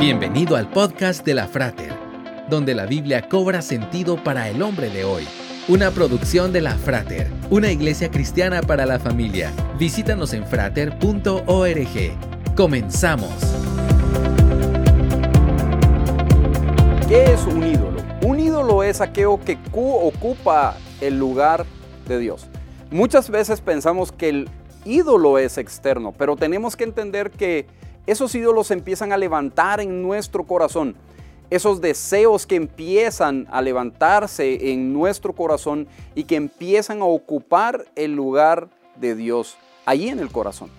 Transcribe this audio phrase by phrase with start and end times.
[0.00, 1.92] Bienvenido al podcast de la Frater,
[2.48, 5.28] donde la Biblia cobra sentido para el hombre de hoy.
[5.68, 9.52] Una producción de la Frater, una iglesia cristiana para la familia.
[9.78, 11.36] Visítanos en frater.org.
[12.56, 13.30] Comenzamos.
[17.06, 18.02] ¿Qué es un ídolo?
[18.22, 21.66] Un ídolo es aquello que ocupa el lugar
[22.08, 22.46] de Dios.
[22.90, 24.48] Muchas veces pensamos que el
[24.86, 27.66] ídolo es externo, pero tenemos que entender que
[28.10, 30.96] esos ídolos empiezan a levantar en nuestro corazón.
[31.48, 38.16] Esos deseos que empiezan a levantarse en nuestro corazón y que empiezan a ocupar el
[38.16, 39.56] lugar de Dios
[39.86, 40.70] allí en el corazón.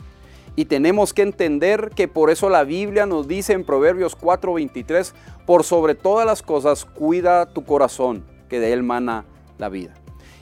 [0.57, 5.13] Y tenemos que entender que por eso la Biblia nos dice en Proverbios 4:23,
[5.45, 9.23] por sobre todas las cosas cuida tu corazón, que de él mana
[9.57, 10.00] la vida.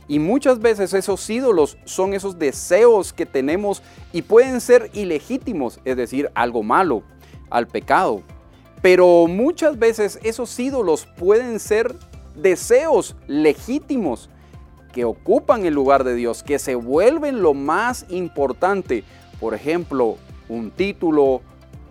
[0.09, 5.95] Y muchas veces esos ídolos son esos deseos que tenemos y pueden ser ilegítimos, es
[5.95, 7.03] decir, algo malo,
[7.51, 8.23] al pecado.
[8.81, 11.95] Pero muchas veces esos ídolos pueden ser
[12.35, 14.31] deseos legítimos
[14.91, 19.03] que ocupan el lugar de Dios, que se vuelven lo más importante.
[19.39, 21.41] Por ejemplo, un título,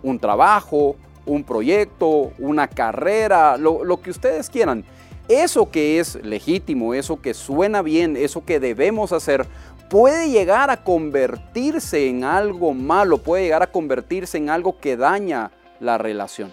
[0.03, 4.83] un trabajo, un proyecto, una carrera, lo, que ustedes quieran
[5.29, 9.45] eso que es legítimo, eso que suena bien, eso que debemos hacer,
[9.89, 15.51] puede llegar a convertirse en algo malo, puede llegar a convertirse en algo que daña
[15.79, 16.51] la relación.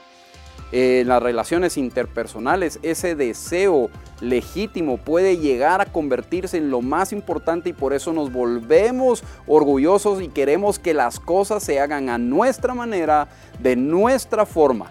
[0.73, 3.89] En las relaciones interpersonales, ese deseo
[4.21, 10.21] legítimo puede llegar a convertirse en lo más importante y por eso nos volvemos orgullosos
[10.21, 13.29] y queremos que las cosas se hagan a nuestra manera,
[13.61, 14.91] de nuestra forma.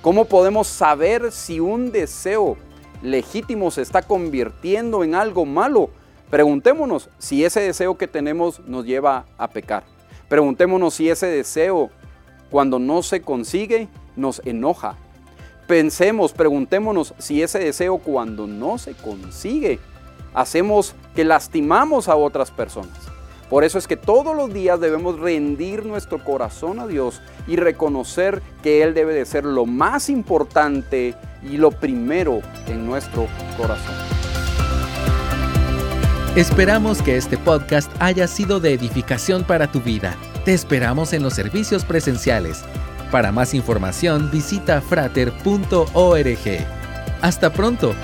[0.00, 2.56] ¿Cómo podemos saber si un deseo
[3.02, 5.90] legítimo se está convirtiendo en algo malo,
[6.30, 9.84] preguntémonos si ese deseo que tenemos nos lleva a pecar.
[10.28, 11.90] Preguntémonos si ese deseo,
[12.50, 14.96] cuando no se consigue, nos enoja.
[15.66, 19.78] Pensemos, preguntémonos si ese deseo cuando no se consigue,
[20.34, 23.15] hacemos que lastimamos a otras personas.
[23.48, 28.42] Por eso es que todos los días debemos rendir nuestro corazón a Dios y reconocer
[28.62, 33.26] que Él debe de ser lo más importante y lo primero en nuestro
[33.56, 33.94] corazón.
[36.34, 40.16] Esperamos que este podcast haya sido de edificación para tu vida.
[40.44, 42.62] Te esperamos en los servicios presenciales.
[43.10, 45.86] Para más información visita frater.org.
[47.22, 47.94] Hasta pronto.